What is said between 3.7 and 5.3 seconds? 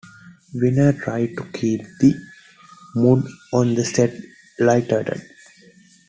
the set lighthearted.